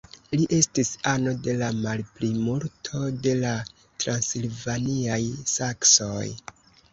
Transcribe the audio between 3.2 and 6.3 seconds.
de la transilvaniaj saksoj.